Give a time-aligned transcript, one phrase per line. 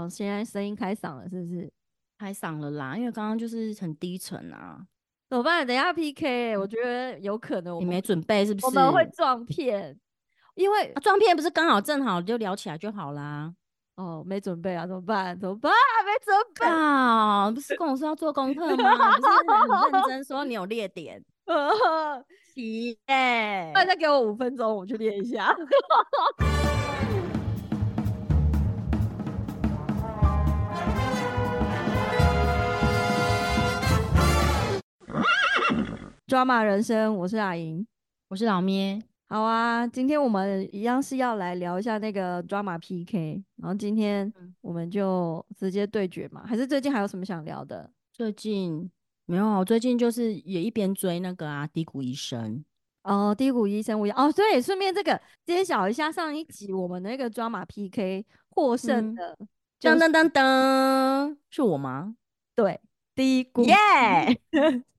[0.00, 1.70] 哦，现在声音开嗓了，是不是？
[2.18, 4.86] 开嗓了啦，因为刚刚就是很低沉啊。
[5.28, 5.66] 怎么办？
[5.66, 8.66] 等一下 PK，我觉得有可能我你没准备是不是？
[8.66, 9.98] 我们会撞片，
[10.54, 13.52] 因为啊撞骗不是刚好正好就聊起来就好啦。
[13.96, 15.38] 哦没准备啊，怎么办？
[15.38, 15.70] 怎么办？
[16.04, 16.66] 没准备。
[16.66, 19.16] 啊，不是跟我说要做功课吗？
[19.16, 19.28] 不是
[19.72, 21.22] 很认真说你有列点，
[22.54, 25.54] 奇耶、那再给我五分钟，我去练一下。
[36.30, 37.84] 抓马人生，我是阿莹。
[38.28, 47.90] 我是老咩，好啊，今天我们一样是要来聊一下那个抓马 PK，然后今天嗯我们就直接对决嘛，还是最近还有什么想聊的？
[48.12, 48.88] 最近
[49.26, 52.64] 没有最近就是也一边追那个啊低谷医生，
[53.02, 59.38] 哦，低谷医生我也哦，对，顺便这个揭晓一下上一集我们那个抓马 PK 获胜嗯的，
[59.80, 62.14] 就是噔噔噔噔，是我吗？
[62.54, 62.80] 对
[63.16, 63.74] 低谷耶！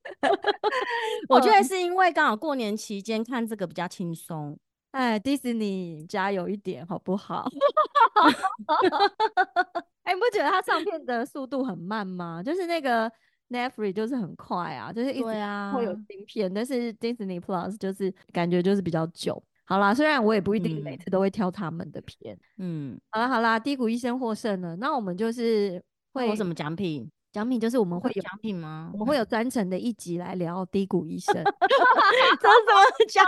[1.30, 4.58] 我觉得是因为刚好过年期间看这个比较轻松，
[4.92, 7.48] 哎，迪士尼加油一点好不好？
[10.04, 12.42] 哎，你不觉得它上片的速度很慢吗？
[12.44, 13.12] 就是那个
[13.50, 19.42] Netflix 就是很快啊，就是一直会有新片，但是 Disney Plus 就是感觉就是比较久。
[19.64, 22.38] 好啦，虽然我也不一定每嗯次都会挑他们的片。
[22.58, 27.10] 嗯，好啦好啦，低谷医生获胜了，那我们就是会会有什么奖品？
[27.32, 28.98] 奖品，就是我们会有奖品吗我？
[29.00, 33.26] 们会有专程的一集来聊低谷医生， 这是什么 奖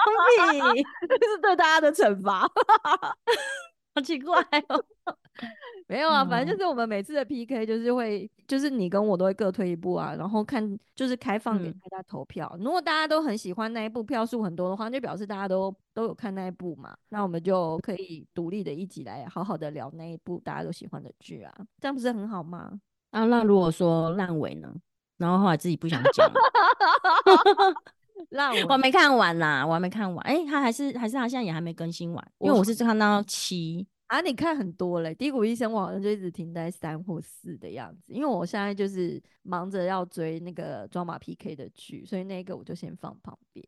[0.74, 0.84] 品？
[1.08, 2.42] 这 是对大家的惩罚。
[3.96, 4.84] 好奇怪哦。
[5.88, 12.56] 没有啊，反正嗯就是我们每次的 PK 就是会，就是你跟我都会各推一步啊，然后看就是开放给嗯大家投票。
[12.60, 22.80] 如果大家都很喜欢那一部，票数很多的话，就表示大家都都有看那一部嘛，那我们就可以独立的一集来好好的聊那一部大家都喜欢的剧啊，这样不是很好吗？
[23.14, 24.74] 啊，那如果说烂尾呢？
[25.18, 26.30] 然后后来自己不想讲，
[28.30, 30.26] 让我还没看完啦，我还没看完。
[30.26, 33.88] 哎、他还是还是他现在也还没更新完，因为我我是看到七。
[34.08, 43.66] 啊，你看很多嘞，低谷医生我好像就一直停在三或四的样子，因为我现在就是忙着要追那个装马 PK 的剧，所以那个我就先放旁边。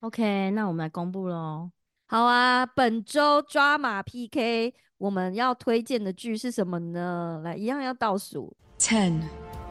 [0.00, 1.70] OK，那我们来公布喽。
[2.06, 7.40] 好啊，本周抓马 PK 我们要推荐的剧是什么呢？
[7.42, 9.20] 来，一样要倒数，，ten,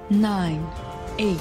[0.10, 0.60] nine,
[1.18, 1.38] eight,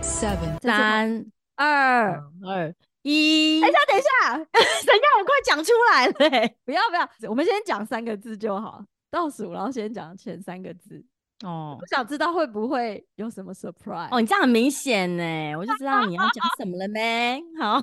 [0.00, 2.24] seven，三二。
[2.42, 6.56] 二一，等一下，等一下， 等一下，我快讲出来了、欸。
[6.64, 11.04] 不要不要，我们先讲三个字就好，倒数，然后先讲前三个字。
[11.44, 14.08] 哦我想知道会不会有什么 surprise？
[14.10, 17.42] 哦，你这样很明显呢，我就知道你要讲什么了没？
[17.60, 17.78] 好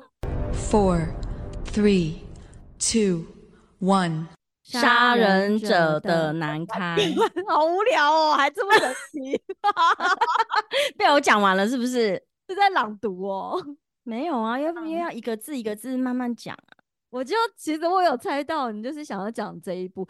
[0.72, 1.06] ，4,
[1.72, 2.16] 3,
[2.80, 3.24] 2,
[3.80, 4.26] 1.
[4.66, 6.98] 杀人者的难堪，
[7.48, 9.40] 好无聊哦，还这么神奇，
[10.98, 12.22] 被我讲完了是不是？
[12.50, 13.64] 是在朗读哦。
[14.04, 16.78] 没有啊，要不要一个字一个字慢慢讲啊？
[17.10, 20.08] 我就其实我有猜到你就是想要讲这一部，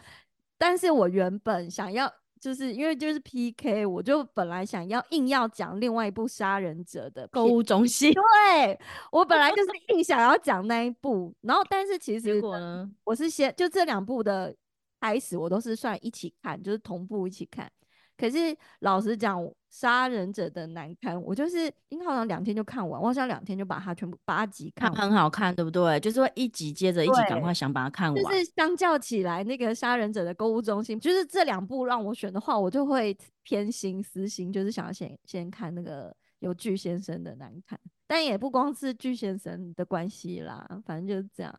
[0.58, 2.10] 但是我原本想要
[2.40, 8.78] 就是因为就是 PK，我就本来想要硬要讲另外一部杀人者的购物中心，对
[9.10, 12.40] 我本来就是硬想要讲那一部，然后但是其实？
[13.04, 14.54] 我是先就这两部的
[15.00, 17.70] 开始，我都是算一起看，就是同步一起看。
[18.16, 24.90] 可是老实讲，《杀人者的难堪》，我就是应该好像两天就看完，我好像两天就把它全部八集看。
[24.94, 26.00] 很好看，对不对？
[26.00, 28.22] 就是会一集接着一集，赶快想把它看完。
[28.22, 41.54] 就是相较起来，那个杀人者的购物中心，就是这两部让我选的话，我就会偏心私心，就是想要先先看那个有巨先生的难堪，但也不光是巨先生的关系啦，反正就是这样。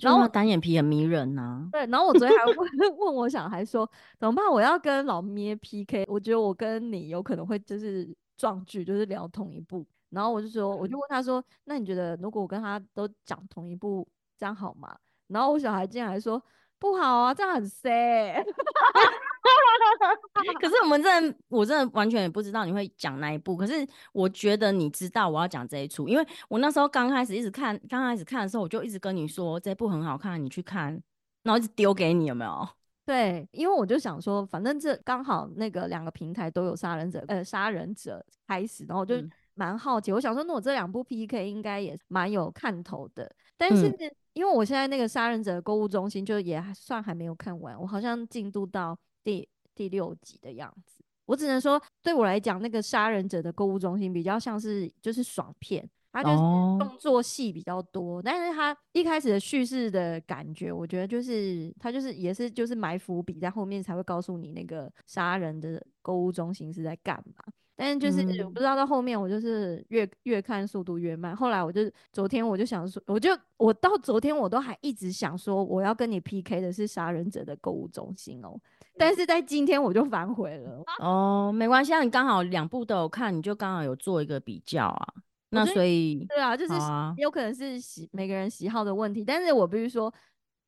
[0.00, 2.56] 然后单眼皮很迷人呐、对，然后我昨天还问
[2.98, 3.88] 问我小孩说
[4.18, 4.46] 怎么办？
[4.50, 9.86] 我要跟老咩 PK，我觉得我跟你有可能会就是撞剧，就是聊同一部。
[10.10, 14.06] 然后我就说，我就问他说，那你觉得如果我跟他都讲同一部，
[14.36, 14.96] 这样好吗？
[15.28, 16.42] 然后我小孩竟然还说
[16.78, 18.44] 不好啊，这样很 sad。
[20.60, 23.56] 可是我们真的，我真的完全也不知道你会讲那一部。
[23.56, 31.00] 可是我觉得你知道我要讲这一出，因为我那时候刚开始一直看，刚开始看的时候，我就一直跟你说这部很好看，你去看，
[31.42, 32.68] 然后一直丢给你，有没有？
[33.04, 43.30] 对，因为我就想说，反正这刚好那个两个平台都有杀人者，呃，杀人者开始，然后我就嗯蛮好奇，我想说，那我这两部 PK 应该也蛮有看头的。
[43.56, 51.02] 但是嗯因为我现在那个杀人者购物中心就也还算还没有看完，我好像进度到第第六集的样子。
[51.26, 67.44] 我只能说，对我来讲，那个杀人者的购物中心比较像是就是爽片，它就是哦动作戏比较多，但是它一开始的叙事的感觉，我觉得就是它就是也是就是埋伏笔在后面才会告诉你那个杀人的购物中心是在干嘛。
[67.76, 71.80] 但是就是我嗯不知道到后面我就是越越看速度越慢，后来我就
[72.12, 78.60] 昨天我就想说，我就我到昨天我都还一直想说我要跟你 PK 的是杀人者的购物中心哦，
[78.98, 80.84] 但是在今天我就反悔了。
[81.00, 85.14] 哦，没关系，啊，你刚好两部都有看，你就刚好有做一个比较啊。
[85.52, 86.74] 那所以对啊，就是
[87.16, 90.12] 有可能是喜每个人喜好的问题，但是我必须说，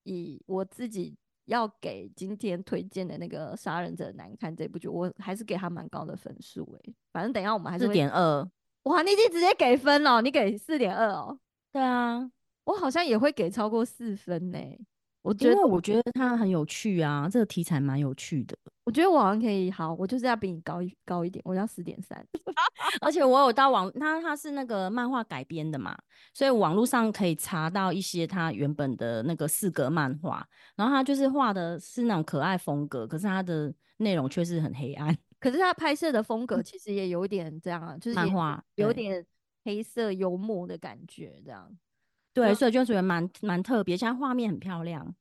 [0.03, 1.15] 以我自己
[1.45, 6.95] 要给今天推荐的那个《杀人者难看》这部剧，我还是给他蛮高的分数诶。
[7.13, 8.49] 反正等一下我们还是四点二，
[8.85, 11.39] 哇，你已经直接给分了，你给四点二哦，
[11.73, 12.29] 对啊，
[12.65, 14.59] 我好像也会给超过四分呢。
[15.23, 22.27] 我因觉得为我觉得它很有趣啊，这个题材蛮有趣的，我觉得我好像可以，好，我就是要比你高一高一点，我要十点三。
[23.01, 25.97] 而且我有到网，它它是那个漫画改编的嘛，
[26.35, 39.25] 所以网络上可以查到一些它原本的那个四格漫画，然后它就是画的是那种可爱风格，可是它的内容却是很黑暗，可是它拍摄的风格其实也有点这样啊，就是漫画有点
[39.65, 41.71] 黑色幽默的感觉，这样。
[42.35, 45.15] 对，所以就觉得蛮蛮特别，现在画面很漂亮。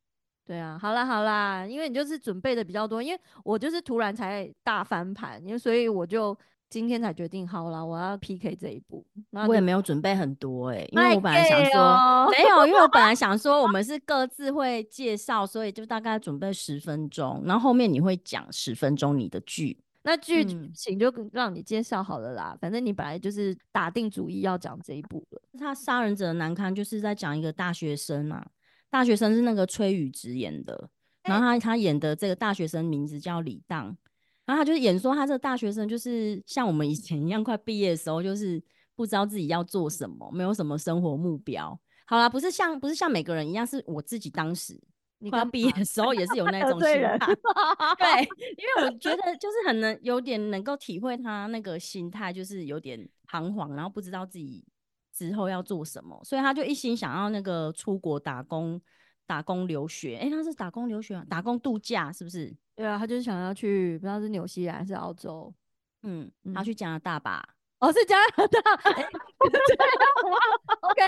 [0.45, 6.37] 对啊，好啦好啦，因为你就是准备的比较多，因为我就是突然才大翻盘，因为所以我就
[6.69, 9.05] 今天才决定好了，我要 PK 这一步。
[9.29, 19.77] 那我也没有准备很多哎、因为我本来想说、哦 没有，因为我本来想说我们是各自会介绍，所以就大概准备十分钟，然后后面你会讲十分钟你的剧。
[20.03, 25.41] 那剧嗯情就让你介绍好了啦，反正你本来就是打定主意要讲这一部了。
[25.59, 28.45] 他杀人者的难堪就是在讲一个大学生嘛，
[28.89, 30.89] 大学生是那个崔宇植演的，
[31.23, 33.95] 然后他他演的这个大学生名字叫李当，
[34.45, 38.61] 然后他就是演说他这个大学生就是像我们以前一样，快毕业的时候就是
[38.95, 41.79] 不知道自己要做什么，没有什么生活目标。
[42.07, 44.81] 好啦，不是像不是像每个人一样，是我自己当时
[45.21, 47.17] 你快要干嘛毕业的时候也是有那 种心态，
[47.97, 48.23] 对，
[48.57, 54.65] 因为我觉得就是很能有点能够体会他那个心态，就是有点彷徨，然后不知道自己
[55.13, 58.81] 之后要做什么，所以他就一心想要那个出国打工、
[59.27, 60.17] 打工留学。
[60.17, 62.53] 诶，他是打工留学啊，打工度假是不是？
[62.75, 65.53] 对啊，他就是想要去，不知道是纽西兰还是澳洲。
[66.03, 67.47] 嗯，他嗯去加拿大吧？
[67.79, 69.07] 哦，是加拿大，哎
[69.67, 70.37] 这样吗
[70.81, 71.03] ？OK，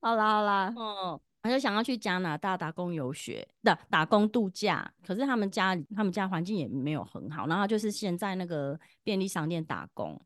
[0.00, 10.20] 好啦 好啦，哦，他就想要去加拿大打工游学的打工度假，可是他们家里他们家环境也没有很好，然后他就是先在那个便利商店打工，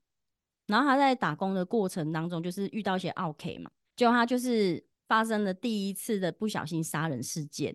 [0.67, 7.75] 然后他在打工的过程当中就是遇到一些 OK 嘛，结果他就是发生了第一次的不小心杀人事件，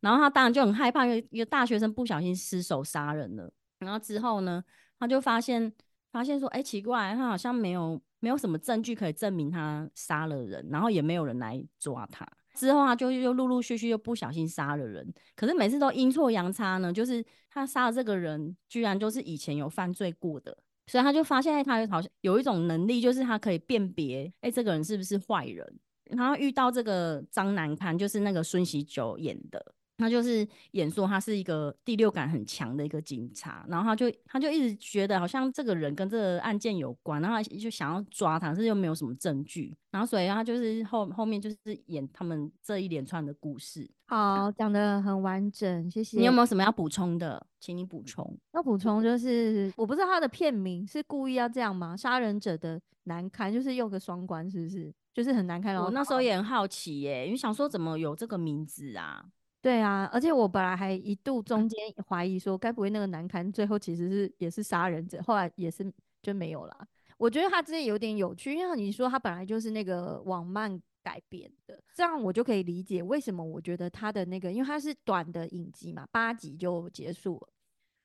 [0.00, 4.64] 然后他当然就很害怕，因为一个大学生不小心失手杀人了，然后之后呢，
[4.98, 5.72] 他就发现
[6.10, 12.26] 发现说，哎、奇怪，他好像没有没有什么证据可以证明他杀了人，然后也没有人来抓他。
[12.54, 20.56] 之后他就又陆陆续续又不小心杀了人，可是每次都阴错阳差呢，就是他杀了这个人居然就是以前有犯罪过的，
[20.86, 25.78] 所以他就发现他好像有一种能力，就是他可以辨别，哎、这个人是不是坏人。
[26.04, 29.64] 然后遇到这个张南堪，就是那个孙喜九演的，
[30.00, 41.56] 他就是演说他是一个第六感很强的一个警察，然后他就他就一直觉得好像这个人跟这个案件有关，然后他就想要抓他，可是又没有什么证据，然后所以他就是后后面就是
[41.86, 43.88] 演他们这一连串的故事。
[44.06, 46.18] 好，讲的很完整，谢谢。
[46.18, 47.46] 你有没有什么要补充的？
[47.60, 48.36] 请你补充。
[48.54, 51.96] 要补充就是，我不知道他的片名是故意要这样吗？
[51.96, 54.92] 杀人者的难堪，就是用个双关，是不是？
[55.12, 55.76] 就是很难看。
[55.76, 59.24] 我那时候也很好奇耶，因为想说怎么有这个名字啊？
[59.62, 66.86] 对啊，而且我本来还一度中间怀疑说，该不会那个难堪最后其实是也是杀人者，后来也是就没有了。
[67.18, 77.48] 我觉得他这有点有趣，因为你说他本来就是那个网漫改编的，这样我就可以理解为什么我觉得他的那个，因为他是短的影集嘛，八集就结束了，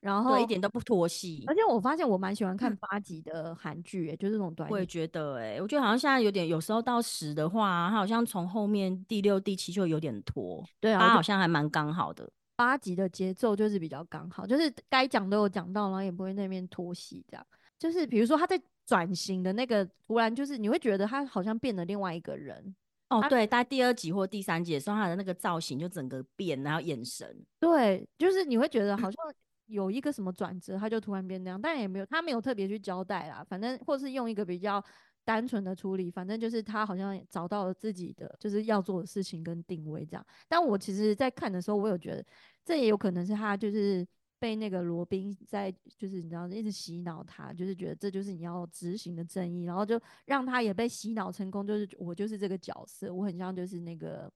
[0.02, 1.56] 然后对，一点都不拖戏而。
[1.56, 12.30] 且我发现我蛮喜欢看八集的韩剧、欸，就是这种短影我也觉得哎、我觉得好像现在有点，有时候到十的话，它好像从后面第六、第七就有点拖，对啊，好像还蛮刚好的。
[12.56, 17.46] 八集的节奏就是比较刚好，就是该讲都有讲到，然后也不会那边拖戏这样。
[17.78, 22.74] 就是比如说他在转型的那个，突然就是你会觉得他好像变了另外一个人，
[23.10, 29.18] 哦对，在第二集或第三集的时候，他的那个造型就整个变，然后眼神，对，就是你会觉得好像
[29.68, 34.84] 有一个什么转折，他就突然变那样，但也没有他没有特别去交代啦，反正或是用一个比较
[35.24, 40.26] 单纯的处理，反正就是他好像找到了自己的就是要做的事情跟定位这样。
[40.48, 42.24] 但我其实，在看的时候，我有觉得
[42.64, 44.08] 这也有可能是他就是
[44.38, 54.32] 被那个罗宾在就是你知道一直洗脑他，就是觉得这就是你要执行的正义，然后就让他也被洗脑成功，就是我就是这个角色，我很像就是那个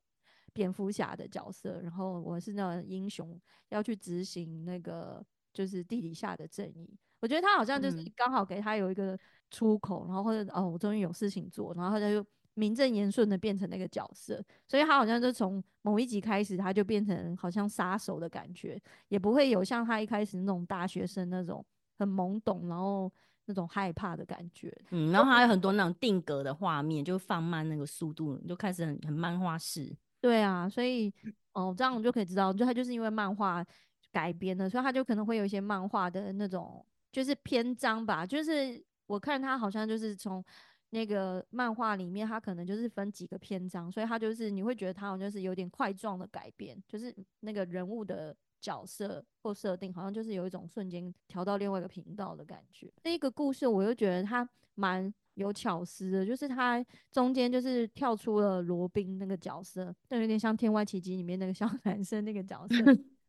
[0.60, 3.40] 蝙蝠侠的角色，然后我是那种英雄
[3.70, 6.94] 要去执行那个就是地底下的正义。
[7.22, 9.18] 我觉得他好像就是嗯刚好给他有一个
[9.50, 12.26] 出口，然后或者哦，我终于有事情做，然后他就
[12.56, 21.66] 名正言顺的变成那个角色，所以他好像就从某一集开始，他就变成好像杀手的感觉，也不会有像他一开始那种大学生那种
[21.98, 23.10] 很懵懂，然后
[23.46, 24.78] 那种害怕的感觉。
[24.92, 29.96] 嗯，然后还有很多那种定格的画面，就放慢那个速度，就开始很很漫画式。
[30.22, 31.14] 对啊，所以
[31.54, 33.66] 哦，这样我就可以知道，就他就是因为漫画
[34.12, 40.44] 改编的，所以他就可能会有一些漫画的那种就是篇章吧，就是我看他好像就是从
[40.92, 52.92] 那个漫画里面，他可能就是分几个篇章，所以他就是你会觉得他好像就是有点块状的改编，就是那个人物的角色或设定，好像就是有一种瞬间调到另外一个频道的感觉。
[53.04, 62.76] 那一个故事，我又觉得它蛮有巧思的，就是他中间就是跳出了罗宾那个角色，就有点像《天外奇迹》里面那个小 男生那个角色。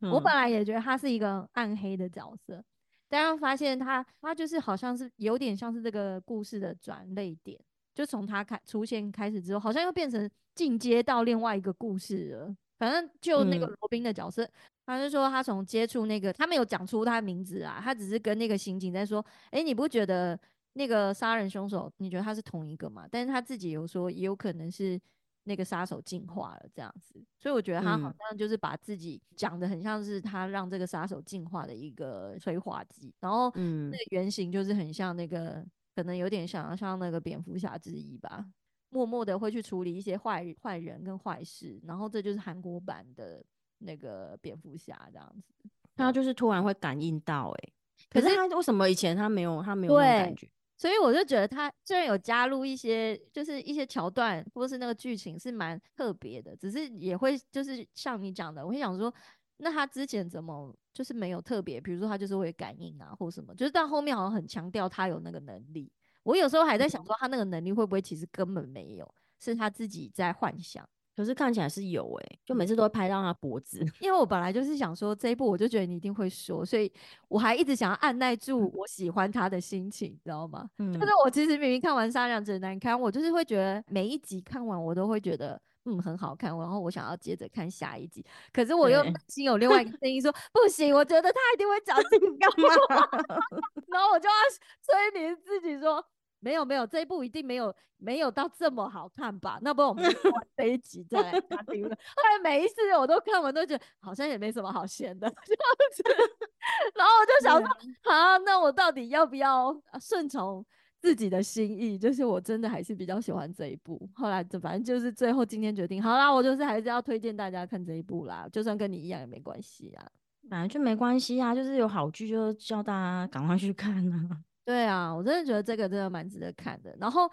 [0.11, 2.63] 我嗯本来也觉得他是一个暗黑的角色，
[3.09, 7.59] 但是发现他他就是好像是有点像是这个故事的转泪点，
[7.95, 12.57] 就从他开出现开始之后，好像又变成进阶到另外一个故事了。
[12.79, 14.49] 反正就那个嗯罗宾的角色，
[14.87, 20.41] 他就说他从接触那个，他没有讲出他的名字啊，他只是跟那个刑警在说，诶，你不觉得
[20.75, 23.07] 那个杀人凶手，你觉得他是同一个吗？
[23.11, 25.01] 但是他自己有说，也有可能是
[25.45, 35.65] 那个杀手进化了这样子，所以我觉得他好嗯像就是把自己讲的很像是他让这个杀手进化的一个催化剂，然后嗯那个原型就是很像那个，
[35.97, 38.47] 可能有点像像那个蝙蝠侠之一吧，
[38.91, 43.45] 默默的会去处理一些坏坏人跟坏事，然后这就是韩国版的
[43.79, 45.55] 那个蝙蝠侠这样子。
[45.97, 47.73] 他就是突然会感应到、欸，
[48.09, 50.49] 可是他为什么以前他没有他没有那种感觉？
[50.81, 59.13] 所以我就觉得他虽然有加入一些，就是一些桥段或是那个剧情是蛮特别的，只是也会就是像你讲的，我会想说，
[59.59, 65.93] 那他之前怎么就是没有特别，比如说他就是会感应啊或什么，就是到后面好像很强调他有那个能力。
[66.23, 70.89] 我有时候还在想说，他那个能力会不会其实根本没有，是他自己在幻想。
[71.17, 73.79] 可是看起来是有哎、就每次都会拍到他脖子。
[74.01, 76.91] 因为我本来就是想说这一部，我就觉得你一定会说，所以
[77.29, 80.69] 我还一直想要按耐住我喜欢他的心情，你知道吗？
[80.79, 88.25] 嗯就是我其实明明看完《杀良者难堪》，我就是会觉得每一集看完我都会觉得嗯很好看，然后我想要接着看下一集。
[88.53, 92.27] 可是我又心有另外一个声音说不行，我觉得他一定会讲这个，
[93.89, 94.35] 然后我就要
[94.81, 96.05] 催眠自己说。
[96.41, 99.59] 没有没有，这一部一定没有没有到这么好看吧？
[99.63, 101.91] 那不然我们就看完这一集再来下评论。
[102.17, 105.63] 后来每一次我都看完，都觉得好像也没什么好闲的， 这样
[105.95, 106.03] 子。
[106.97, 110.65] 然后我就想说，啊，那我到底要不要呃顺从
[111.01, 111.99] 自己的心意？
[111.99, 114.09] 就是我真的还是比较喜欢这一部。
[114.15, 120.07] 后来就反正就是最后今天决定，好啦，我就是还是要推荐大家看这一部啦，就算跟你一样也没关系啊。
[120.49, 124.39] 本来就没关系啊，就是有好剧就叫大家赶快去看啊。
[124.65, 126.95] 对啊，我真的觉得这个真的蛮值得看的。
[127.01, 127.31] 然后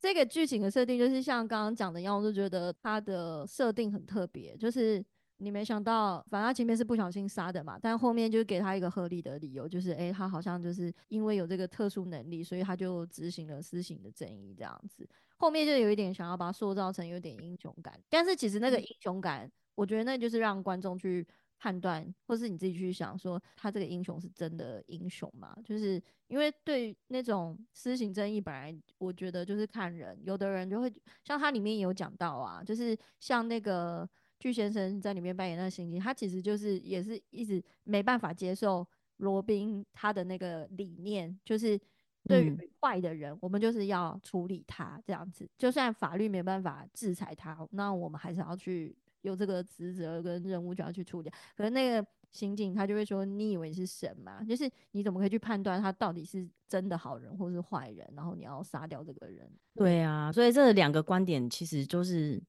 [0.00, 5.02] 这个剧情的设定就是像刚刚讲的一样，我就觉得它的设定很特别，就是
[5.38, 15.08] 你没想到，反正他前面是不小心杀的嘛，但后面就给他一个合理的理由，就是诶，他好像就是因为有这个特殊能力，所以他就执行了私刑的正义这样子。
[15.36, 21.26] 后面就有一点想要把它塑造成有点英雄感，但是其实那个英雄感，我觉得那就是让观众去
[21.64, 25.56] 判断，或是你自己去想说，他这个英雄是真的英雄吗？
[25.64, 30.92] 就是因为对那种私刑争议，本来我觉得就是看人，有的人就会
[31.24, 34.06] 像他里面也有讲到啊，就是像那个
[34.38, 41.80] 巨先生在里面扮演那个刑警，他其实就是也是一直没办法接受罗宾他的那个理念，就是
[42.24, 48.94] 对嗯于坏的人，我们就是要处理他这样子，就算法律没办法制裁他，那我们还是要去
[49.24, 51.30] 有这个职责跟任务就要去处理。
[51.56, 54.42] 可是那个刑警他就会说：“你以为是神吗？
[54.44, 58.08] 就是你怎么可以去判断他到底是真的好人或是坏人？
[58.14, 62.42] 然后你要杀掉这个人？”对啊，所以这两个观点其实就是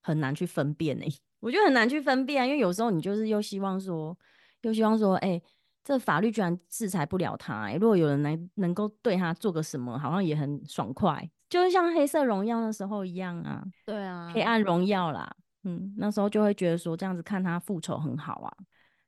[0.00, 1.08] 很难去分辨诶、
[1.40, 4.16] 我觉得很难去分辨啊，因为有时候你就是又希望说，
[4.62, 5.40] 又希望说，哎、
[5.84, 18.52] 这法律居然制裁不了他、欸，如果有人能能够对他做个什么，好像也很爽快，就是像黑色荣耀那时候一样啊，对啊，黑暗荣耀啦，嗯，那时候就会觉得说这样子看他复仇很好啊，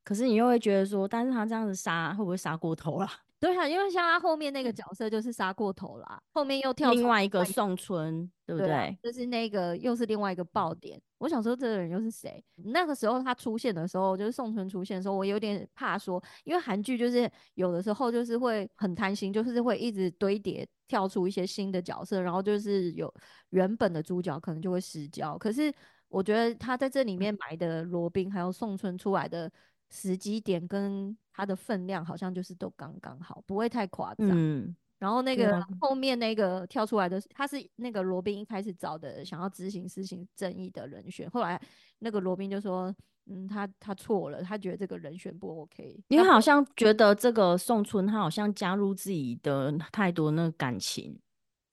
[0.03, 3.09] 可是你又会觉得说，但是他这样子杀会不会杀过头了？
[3.41, 9.13] 对啊，因为像他后面那个角色就是杀过头啦，后面又跳出另外一个宋春，对不对啊对？
[9.13, 10.99] 就是那个又是另外一个爆点。
[11.19, 12.43] 我想说这个人又是谁？
[12.57, 23.13] 那个时候他出现的时候，就是宋春出现的时候，我有点怕说，因为韩剧就是有的时候就是会很贪心，就是会一直堆叠跳出一些新的角色，然后就是有
[23.51, 25.37] 原本的主角可能就会失焦。
[25.37, 25.71] 可是
[26.09, 29.51] 我觉得他在这里面埋的罗宾还有宋春出来的
[29.91, 34.29] 时机点跟他的分量好像就是都刚刚好，不会太夸张。
[34.31, 41.61] 嗯，然后那个后面那个跳出来的是，他是那个罗宾一开始找的想要执行施行正义的人选，后来
[41.99, 42.95] 那个罗宾就说，
[43.27, 51.19] 嗯，他他错了，他觉得这个人选不 OK，他因为好像觉得这个宋春他好像加入自己的太多那个感情，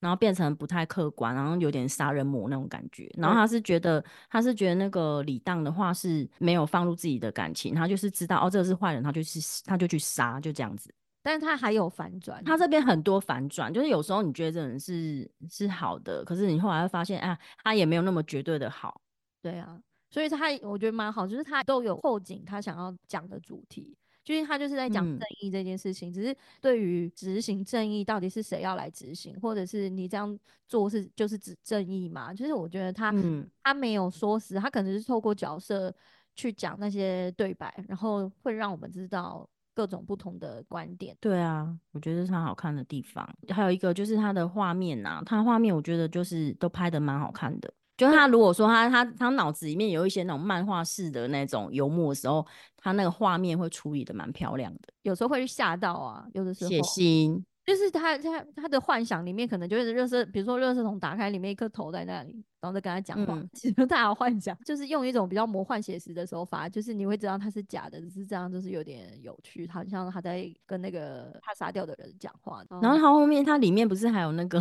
[0.02, 3.10] 然后变成不太客观，然后有点杀人魔那种感觉。
[3.18, 10.94] 然后他是觉得他是觉得那个李当的话是没有放入自己的感情，他就是知道哦这个是坏人，他就去他就去杀，就这样子。
[11.24, 19.00] 但是他还有反转，他这边很多反转，就是有时候你觉得这人是是好的，可是你后来会发现，啊，他也没有那么绝对的好。
[19.40, 19.80] 对啊，
[20.10, 23.96] 所以他我觉得蛮好，就是他都有后景他想要讲的主题。
[24.24, 30.38] 就是他就是在讲嗯正义这件事情，只是对于执行正义到底是谁要来执行，或者是你这样
[30.68, 32.34] 做是就是指正义嘛？
[32.34, 35.94] 就是我觉得他、嗯，他没有说死，他可能是透过角色
[36.36, 41.16] 去讲那些对白，然后会让我们知道各种不同的观点。
[41.20, 43.28] 对啊，我觉得是他好看的地方。
[43.50, 47.74] 还有一个就是他的画面呐、他画面我觉得就是都拍的蛮好看的。
[48.02, 52.44] 就他如果说他他他脑子里面有一些那种漫画式的那种幽默的时候，
[52.76, 57.44] 他那个画面会处理的蛮漂亮的，有时候会吓到啊，有的时候血腥。
[57.64, 63.48] 就是他他他的幻想里面可能就是热色，比如说热色桶打开里面一颗头在那里，然后再跟他讲话，嗯。
[63.54, 74.60] 其实他有幻想，就是用一种比较魔幻写实的手法，就是你会知道他是假的，只是这样就是有点有趣，好像他在跟那个他杀掉的人讲话，然后他后面他里面不是还有那个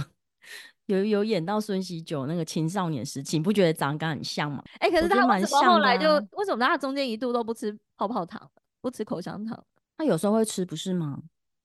[0.87, 4.63] 有有演到孙喜九那个青少年时期，你不觉得长得很像吗？
[4.81, 9.65] 哎、可是他为什么像后来就、啊为什么他中间一度都不吃泡泡糖，不吃口香糖？
[9.97, 11.23] 他有时候会吃，不是吗？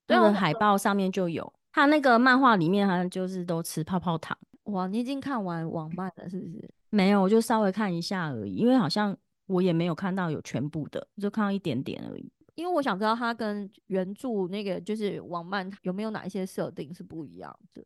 [0.08, 4.38] 那个对海报上面就有，他那个漫画里面他就是都吃泡泡糖。
[4.66, 6.70] 哇，你已经看完网漫了是不是？
[6.90, 9.16] 没有，我就稍微看一下而已，因为好像
[9.48, 12.32] 我也没有看到有全部的，就看到一点点而已。
[12.56, 17.84] 因为我想知道他跟原著那个就是网漫有没有哪一些设定是不一样的。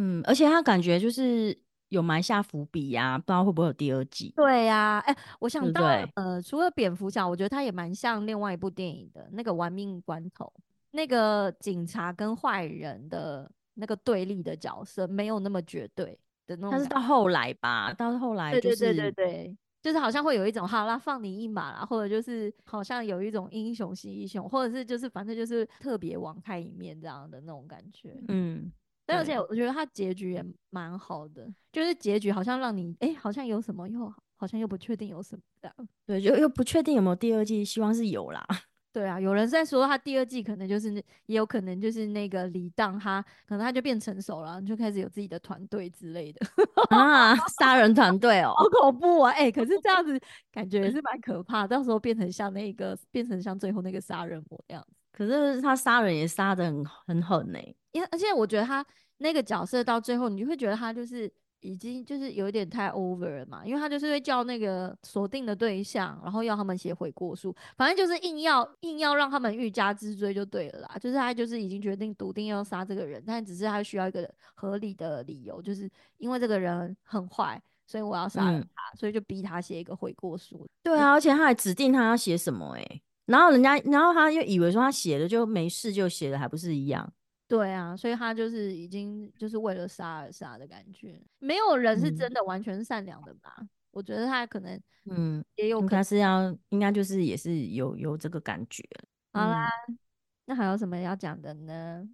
[0.00, 1.54] 嗯，而且他感觉就是
[1.90, 4.32] 有埋下伏笔呀、不知道会不会有第二季。
[4.34, 5.82] 对呀、哎、我想到
[6.14, 10.50] 呃，除了蝙蝠侠，我觉得他也蛮像另外一部电影的那个《玩命关头》，
[10.92, 16.70] 那个警察跟坏人的那个对立的角色没有那么绝对的那种。
[16.70, 28.16] 但是到后来吧，到后来就是对对对对对，就是好像会有一种好啦，放你一马啦，或者就是好像有一种英雄惜英雄，或者是就是反正就是特别网开一面这样的那种感觉。
[28.28, 28.70] 嗯，
[29.10, 35.74] 但而且我觉得他结局也蛮好的，就是结局好像让你哎、诶好像有什么，又好像又不确定有什么的。
[36.06, 38.46] 对，就又不确定有没有第二季，希望是有啦。
[38.92, 46.44] 对啊，有人在说他第二季可能就是那，也有可能就是那个李当他可能他就变成熟了，就开始有自己的团队之类的，
[46.90, 49.30] 啊，杀人团队哦， 好恐怖啊！
[49.32, 50.20] 哎、可是这样子
[50.50, 54.99] 感觉也是蛮可怕，到时候变成像那个变成像最后那个杀人魔那样子。
[55.20, 57.58] 可是他杀人也杀的很很狠呢、
[57.92, 58.82] 因为而且我觉得他
[59.18, 61.30] 那个角色到最后，你就会觉得他就是
[61.60, 70.96] 已经就是有一点太 over 了嘛，因为他就是会叫那个锁定的对象，然后要他们写悔过书，反正就是硬要硬要让他们欲加之罪就对了啦。
[70.98, 80.66] 就是他就是已经决定笃定要杀这个人，但只是他需要一个合理的理由，就是因为这个人很坏，所以我要杀了嗯他，所以就逼他写一个悔过书。
[80.82, 87.12] 对啊，而且他还指定他要写什么哎、然后人家，然后他又以为说他写的就没事就写的，还不是一样？
[87.46, 93.54] 对啊，所以他就是已经就是为了杀而杀的感觉，没有人是真嗯的完全善良的吧？
[93.90, 94.80] 我觉得他可能
[95.10, 96.04] 嗯，也有可能。
[96.04, 98.84] 是要，应该就是也是有有这个感觉。
[99.32, 99.98] 好啦，嗯
[100.46, 102.08] 那还有什么要讲的呢？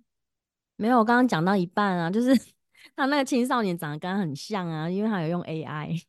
[0.76, 2.34] 没有，我刚刚讲到一半啊，就是
[2.96, 6.02] 他那个青少年长得跟他很像啊，因为他有用 AI，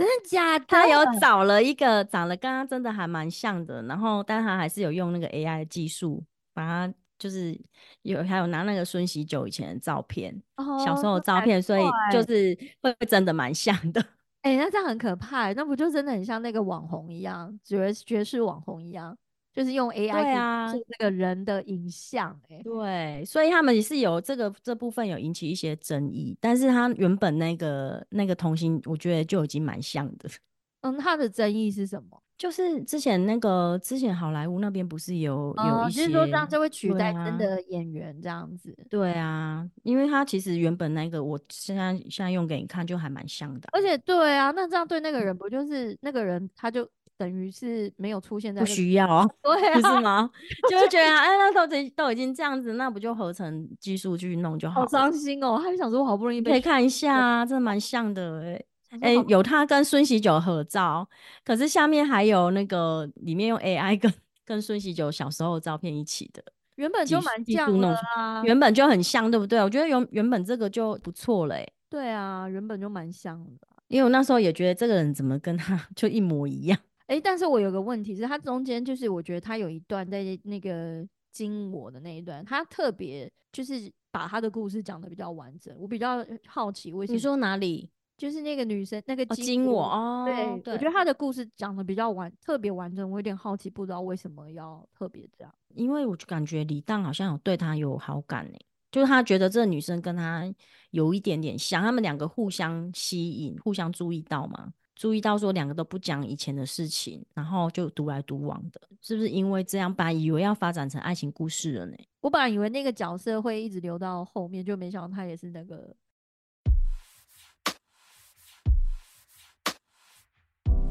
[0.00, 0.64] 真的假的？
[0.66, 6.92] 他有找了一个长得跟他真的还蛮像的，然后但他还是有用那个 AI 的技术把他。
[7.20, 7.54] 就是
[8.00, 10.34] 有还有拿那个孙喜九以前的照片，
[10.82, 14.02] 小时候的照片，所以就是会真的蛮像的。
[14.40, 19.14] 哎、那这样很可怕欸，那不就真的很像那个网红一样，爵爵士网红一样，
[19.52, 30.28] 就是用 AI 对啊是那个人的影像、欸，对，所以他们也是有这个这部分有引起一些争议，但是他原本那个那个童星，我觉得就已经蛮像的，
[30.82, 32.22] 嗯，他的争议是什么？
[32.38, 38.74] 就是之前那个之前好莱坞那边不是有有哦，一些，就是说这样就会取代真啊的演员这样子。
[38.88, 46.88] 对啊，因为他其实原本那个我现在现在用给你看就还蛮像的，而且对啊，那这样对那嗯个人不就是那个人他就
[47.20, 50.30] 等于是没有出现在不这个需要啊， 对不是啊，吗？
[50.70, 54.88] 就会觉得哎， 那都已都已经这样子，那不就合成技术去弄就好好了？
[54.88, 55.60] 伤心哦。
[55.62, 58.64] 他就想说，我好不容易被可以看一下啊，真的蛮像的哎、
[59.02, 61.06] 哎、有他跟孙喜九合照，
[61.44, 64.10] 可是下面还有那个里面用 AI 跟
[64.46, 66.42] 跟孙喜九小时候的照片一起的，
[66.76, 68.42] 原本就蛮像的术弄出啦。
[68.46, 69.62] 原本就很像，对不对？
[69.62, 73.68] 我觉得原原本这个就不错嘞、欸，对啊，原本就蛮像的。
[73.88, 76.78] 因为我那时候也觉得这个人怎么跟他就一模一样。
[77.10, 85.76] 哎、但是我有个问题是，他中间就是我觉得他有一段在那个经我的那一段，他特别就是把他的故事讲的比较完整。
[85.76, 87.14] 我比较好奇为什么？
[87.14, 87.90] 你说哪里？
[88.16, 90.24] 就是那个女生那个哦，经经我哦，
[90.62, 93.10] 对，我觉得他的故事讲的比较完，特别完整。
[93.10, 95.52] 我有点好奇，不知道为什么要特别这样。
[95.74, 98.58] 因为我就感觉李诞好像有对他有好感呢、
[98.92, 100.44] 就是他觉得这个女生跟他
[100.90, 104.70] 有一点点像，他们两个互相吸引，互相注意到嘛，
[105.00, 111.96] 注意到说两个都不讲以前的事情，然后就独来独往的，是不是因为这样，把以为要发展成爱情故事了呢？
[112.20, 115.96] 我本来以为那个角色会一直留到后面，就没想到他也是那个。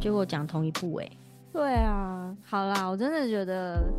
[0.02, 1.12] 结果讲同一部哎、
[1.54, 3.94] 对啊，好啦，我真的觉得，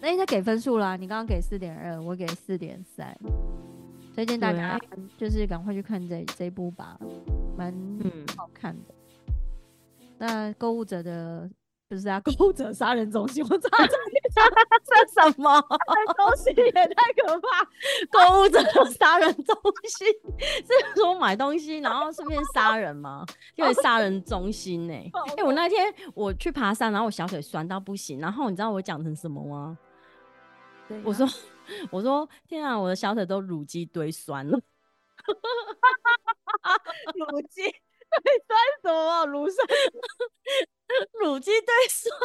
[0.00, 0.96] 那应该给分数啦。
[0.96, 3.16] 你刚刚给四点二，我给四点三，
[4.12, 4.80] 推荐大家啊
[5.16, 6.98] 就是赶快去看这这一部吧，
[7.56, 8.94] 蛮嗯，好看的。
[10.22, 11.50] 那购物者的
[11.88, 13.90] 不是啊， 购物者杀人中心，我操，这
[14.84, 15.60] 这什么
[16.16, 17.64] 东西也太可怕。
[18.08, 18.60] 购物者
[18.92, 19.56] 杀人中
[19.88, 20.06] 心？
[20.38, 23.26] 是说买东西然后顺便杀人吗？
[23.56, 24.94] 因为杀人中心 呢、
[25.36, 29.76] 哎、我那天我去爬山，然后我小腿酸到不行，然后你知道我讲成什么吗？
[30.88, 31.26] 啊我说，
[31.90, 34.56] 我说，天啊，我的小腿都乳肌堆酸了。
[37.14, 37.62] 乳肌
[38.22, 39.26] 对酸什么？
[39.26, 39.66] 乳酸
[41.20, 42.18] 乳鸡堆酸，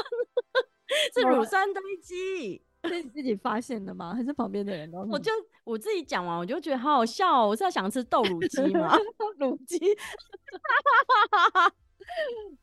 [1.14, 2.62] 是乳酸堆积。
[2.84, 4.14] 是你自己发现的吗？
[4.16, 5.32] 还是旁边的人都我就
[5.64, 7.48] 我自己讲完，我就觉得好好笑哦。
[7.48, 8.98] 我是要想吃豆乳鸡吗？
[9.40, 9.78] 乳鸡？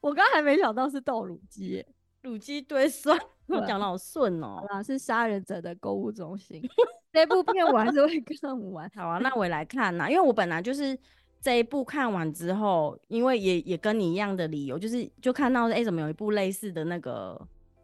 [0.01, 1.87] 我刚还没想到是豆乳鸡耶。
[2.23, 4.65] 乳鸡堆酸，我对啊讲的好顺哦好。
[4.69, 6.63] 啦，是杀人者的购物中心。
[7.13, 8.91] 这部片我还是会看完。
[8.95, 10.99] 好啊，那我也来看呐，因为我本来就是
[11.45, 17.39] 这一部看完之后，因为也也跟你一样的理由，就是就看到哎、诶怎么有一部类似的那个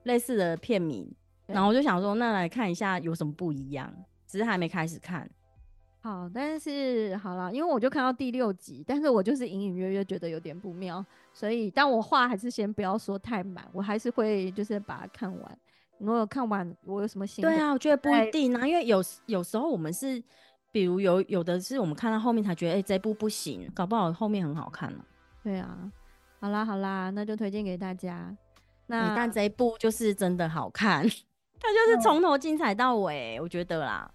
[0.05, 1.07] 类似的片名，
[1.47, 3.95] 然后我就想说，那来看一下有什么不一样，
[4.27, 5.29] 只是还没开始看。
[6.01, 15.59] 好，但是好了，因为我就看到第六集，但是我就是隐隐约约觉得有点不妙，所以但我话还是先不要说太满，我还是会就是把它看完。
[15.99, 17.51] 如果看完，我有什么心得？
[17.51, 20.23] 对啊，我觉得不一定啊，因为有时有时候我们是，
[20.73, 25.05] 比如有有的是我们看到后面才觉得，哎、这部不行，搞不好后面很好看呢、
[25.43, 25.91] 对啊，
[26.41, 28.37] 好啦好啦，那就推荐给大家。
[28.87, 31.03] 那欸但这一部就是真的好看，
[31.61, 34.11] 它就是嗯从头精彩到尾，我觉得啦。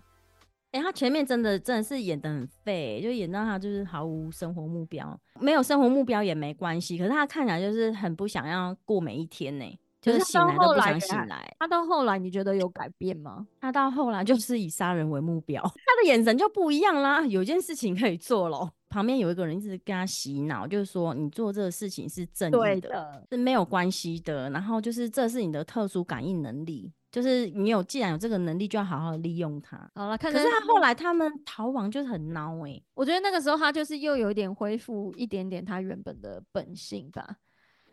[0.71, 11.55] 哎、他前面真的真的是演的很废，就演到他就是毫无生活目标，没有生活目标也没关系，可是他看起来就是很不想要过每一天呢、就是醒来都不想醒来。
[11.59, 13.47] 他到后来你觉得有改变吗？
[13.59, 17.25] 他到后来就是以杀人为目标， 他的眼神就不一样啦。
[17.25, 24.49] 有一件事情可以做咯，旁边有一个人一直跟他洗脑，就是说你做这个事情是正义的，的，是没有关系的。
[24.51, 29.89] 然后就是这是你的特殊感应能力，就是你有既然有这个能力，就要好好利用它。
[29.95, 37.37] 好了，可是他后来他们逃亡就是很孬哎、我觉得那个时候他就是又有一点恢复一点点他原本的本性吧。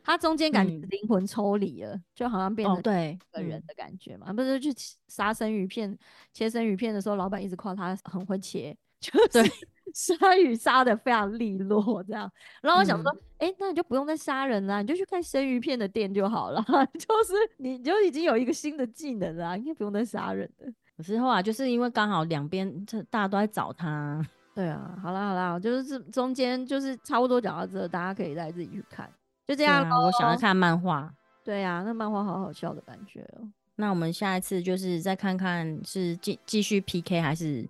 [0.03, 4.33] 他中间感觉嗯灵魂抽离了，就好像变成一个人嗯的感觉嘛。
[4.33, 4.73] 不是去
[5.09, 5.97] 杀生鱼片、
[6.33, 9.53] 切生鱼片的时候，老板一直夸他很会切， 就是对
[9.95, 12.31] 杀鱼杀的非常利落这样。
[12.63, 16.65] 然后我想说嗯，哎、那你就不用再杀人啦，你就去看生鱼片的店就好了。
[16.99, 20.73] 就是你就已经有一个新的技能啦，应该不用再杀人的。
[20.97, 29.11] 可是后来就是因为刚好两边这大家都在找他，对啊，好啦好啦，就是这中间就是差不多讲到这，大家可以再自己去看，
[29.47, 31.13] 就这样我想要看漫画。
[31.45, 33.49] 对啊，那漫画好好笑的感觉哦。
[33.77, 37.69] 那我们下一次就是再看看是继继续 PK 还是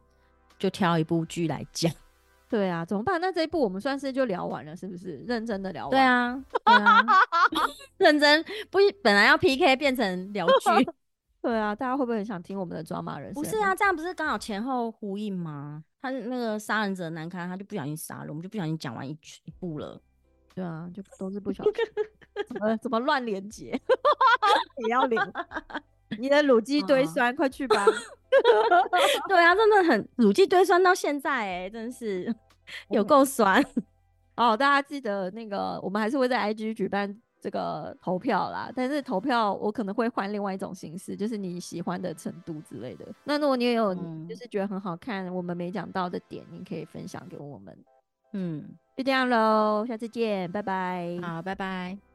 [0.58, 1.90] 就挑一部剧来讲。
[2.48, 3.18] 对啊，怎么办？
[3.18, 5.16] 那这一部我们算是就聊完了，是不是？
[5.26, 5.90] 认真的聊完。
[5.90, 7.06] 对，啊，对啊，
[7.96, 10.92] 认真不本来要 PK 变成聊剧，
[11.40, 13.42] 对啊，大家会不会很想听我们的抓马人生？
[13.42, 15.82] 不是啊，，这样不是刚好前后呼应吗？
[16.02, 19.98] 他是那个杀人者难堪，他就不小心杀了，我们就不小心讲完一曲一部了。
[20.54, 21.72] 对啊，就都是不小心，
[22.46, 23.78] 怎么怎么乱连接，
[24.86, 25.20] 也要连。
[26.18, 27.86] 你的乳 肌堆嗯酸，快去吧。
[29.28, 32.34] 对啊，真的很乳肌堆酸到现在哎、真是
[32.90, 33.62] 有够酸。
[34.36, 38.70] 哦，大家记得那个，我们还是会在 IG 举办这个投票啦。
[38.74, 43.06] 但是投票我可能会换另外一种形式，就是你喜欢的程度之类的。
[43.24, 47.76] 那如果你也有嗯就是觉得很好看，我们没讲到的点，你可以分享给我们。
[48.34, 48.64] 嗯，
[48.96, 51.18] 就这样喽，下次见，拜拜。
[51.22, 52.11] 好，拜拜。